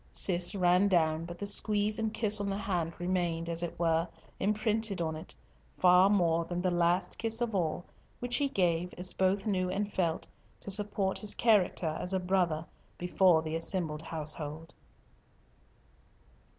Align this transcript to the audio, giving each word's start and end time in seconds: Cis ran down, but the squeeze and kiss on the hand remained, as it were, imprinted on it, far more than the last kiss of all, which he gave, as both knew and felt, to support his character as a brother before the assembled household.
Cis 0.11 0.55
ran 0.55 0.87
down, 0.87 1.25
but 1.25 1.37
the 1.37 1.45
squeeze 1.45 1.99
and 1.99 2.11
kiss 2.11 2.41
on 2.41 2.49
the 2.49 2.57
hand 2.57 2.93
remained, 2.99 3.47
as 3.47 3.61
it 3.61 3.77
were, 3.77 4.07
imprinted 4.39 4.99
on 4.99 5.15
it, 5.15 5.35
far 5.77 6.09
more 6.09 6.43
than 6.43 6.59
the 6.59 6.71
last 6.71 7.19
kiss 7.19 7.39
of 7.39 7.53
all, 7.53 7.85
which 8.19 8.37
he 8.37 8.47
gave, 8.49 8.95
as 8.97 9.13
both 9.13 9.45
knew 9.45 9.69
and 9.69 9.93
felt, 9.93 10.27
to 10.61 10.71
support 10.71 11.19
his 11.19 11.35
character 11.35 11.95
as 11.99 12.15
a 12.15 12.19
brother 12.19 12.65
before 12.97 13.43
the 13.43 13.55
assembled 13.55 14.01
household. 14.01 14.73